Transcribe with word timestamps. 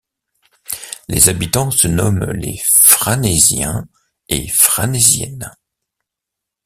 Les 1.09 1.29
habitants 1.29 1.69
se 1.69 1.87
nomment 1.87 2.31
les 2.31 2.59
Franeysiens 2.65 3.87
et 4.29 4.47
Franeysiennes. 4.47 5.53